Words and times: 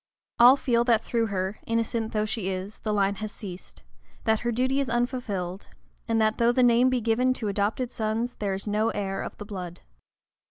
All 0.39 0.55
feel 0.55 0.83
that 0.85 1.01
through 1.01 1.27
her, 1.27 1.59
innocent 1.67 2.11
though 2.11 2.25
she 2.25 2.49
is, 2.49 2.79
the 2.79 2.91
line 2.91 3.13
has 3.17 3.31
ceased; 3.31 3.83
that 4.23 4.39
her 4.39 4.51
duty 4.51 4.79
is 4.79 4.89
unfulfilled; 4.89 5.67
and 6.07 6.19
that, 6.19 6.39
though 6.39 6.51
the 6.51 6.63
name 6.63 6.89
be 6.89 7.01
given 7.01 7.35
to 7.35 7.49
adopted 7.49 7.91
sons, 7.91 8.33
there 8.39 8.55
is 8.55 8.67
no 8.67 8.89
heir 8.89 9.21
of 9.21 9.37
the 9.37 9.45
blood. 9.45 9.81